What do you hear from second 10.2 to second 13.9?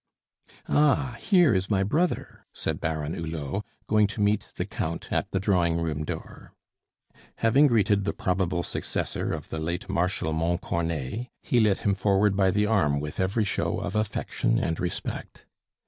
Montcornet, he led him forward by the arm with every show